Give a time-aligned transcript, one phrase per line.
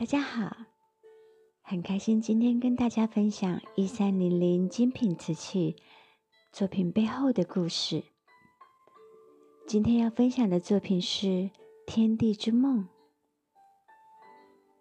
[0.00, 0.56] 大家好，
[1.60, 5.76] 很开心今天跟大家分享一三零零精品瓷器
[6.50, 8.04] 作品背后的故事。
[9.66, 11.26] 今天要分享的作品是
[11.86, 12.84] 《天地之梦》，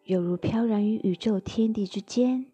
[0.05, 2.53] 犹如飘然于宇宙天地之间，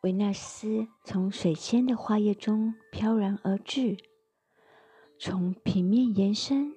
[0.00, 3.96] 维纳斯从水仙的花叶中飘然而至，
[5.16, 6.74] 从平面延伸，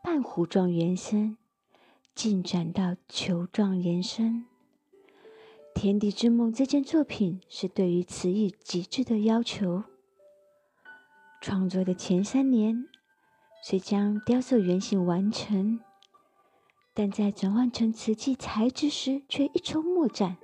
[0.00, 1.36] 半弧状延伸。
[2.14, 4.44] 进展到球状延伸，
[5.74, 9.84] 《天地之梦》这件作品是对于词意极致的要求。
[11.40, 12.86] 创作的前三年，
[13.64, 15.80] 虽将雕塑原型完成，
[16.94, 20.36] 但在转换成瓷器材质时却一筹莫展。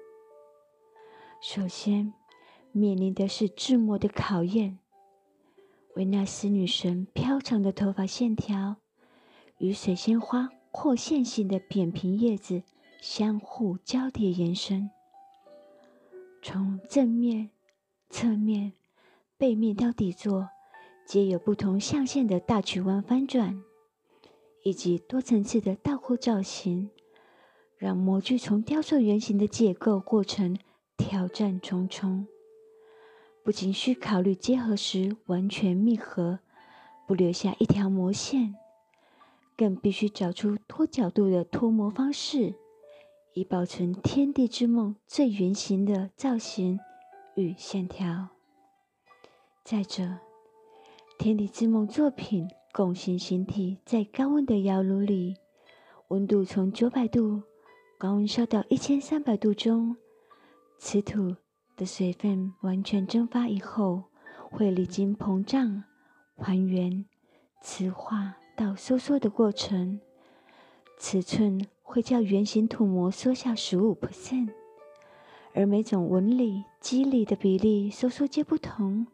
[1.40, 2.14] 首先
[2.72, 4.78] 面临的是制模的考验。
[5.94, 8.76] 维纳斯女神飘长的头发线条
[9.58, 10.48] 与水仙花。
[10.70, 12.62] 或线性的扁平叶子
[13.00, 14.90] 相互交叠延伸，
[16.42, 17.50] 从正面、
[18.10, 18.72] 侧面、
[19.36, 20.50] 背面到底座，
[21.06, 23.62] 皆有不同象限的大曲弯翻转，
[24.62, 26.90] 以及多层次的倒扣造型，
[27.76, 30.58] 让模具从雕塑原型的解构过程
[30.96, 32.26] 挑战重重。
[33.42, 36.40] 不仅需考虑结合时完全密合，
[37.06, 38.54] 不留下一条模线。
[39.58, 42.54] 更必须找出多角度的脱模方式，
[43.34, 46.78] 以保存天地之梦最原型的造型
[47.34, 48.28] 与线条。
[49.64, 50.18] 再者，
[51.18, 55.34] 天地之梦作品拱形形体在高温的窑炉里，
[56.06, 57.42] 温度从九百度
[57.98, 59.96] 高温烧到一千三百度中，
[60.78, 61.34] 瓷土
[61.76, 64.04] 的水分完全蒸发以后，
[64.52, 65.82] 会历经膨胀、
[66.36, 67.04] 还原、
[67.60, 68.36] 磁化。
[68.58, 70.00] 到收缩的过程，
[70.98, 74.48] 尺寸会较圆形土模缩小十五 percent，
[75.54, 79.06] 而每种纹理、肌理的比例收缩皆不同，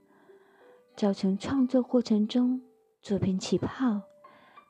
[0.96, 2.62] 造成创作过程中
[3.02, 4.00] 作品起泡、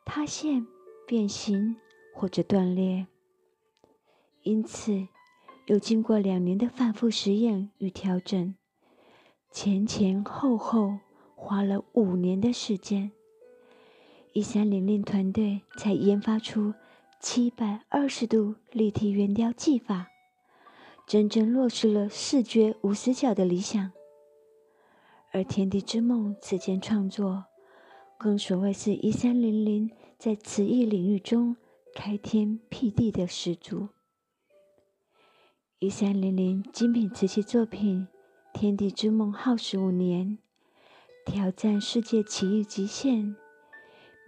[0.03, 0.67] 塌陷、
[1.07, 1.77] 变形
[2.13, 3.07] 或者断裂。
[4.43, 5.07] 因此，
[5.67, 8.53] 又经过两年的反复实验与调整，
[9.49, 10.99] 前前后后
[11.33, 13.13] 花了五年的时间。
[14.37, 16.73] 一三零零团队才研发出
[17.21, 20.07] 七百二十度立体圆雕技法，
[21.07, 23.93] 真正落实了视觉无死角的理想。
[25.31, 27.45] 而《天地之梦》此件创作，
[28.17, 31.55] 更所谓是一三零零在瓷艺领域中
[31.95, 33.87] 开天辟地的始祖。
[35.79, 38.09] 一三零零精品瓷器作品
[38.59, 40.39] 《天地之梦》耗时五年，
[41.25, 43.37] 挑战世界奇艺极限。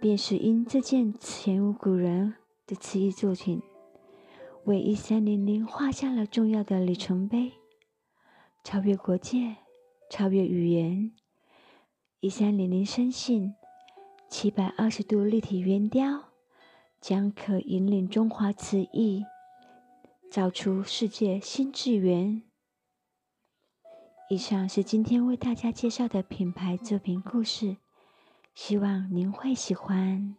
[0.00, 2.34] 便是因这件前无古人
[2.66, 3.60] 的瓷艺作品，
[4.64, 7.54] 为一三零零画下了重要的里程碑，
[8.62, 9.56] 超越国界，
[10.08, 11.12] 超越语言。
[12.20, 13.54] 一三零零深信，
[14.28, 16.28] 七百二十度立体圆雕
[17.00, 19.24] 将可引领中华瓷艺，
[20.30, 22.44] 造出世界新纪元。
[24.30, 27.78] 以上是今天为大家介绍的品牌作品故事。
[28.60, 30.34] 希望您会喜欢。